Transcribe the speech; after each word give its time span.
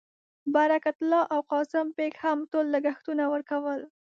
برکت 0.55 0.95
الله 1.01 1.23
او 1.33 1.39
قاسم 1.51 1.85
بېګ 1.97 2.13
هم 2.23 2.37
ټول 2.51 2.65
لګښتونه 2.73 3.23
ورکول. 3.33 3.79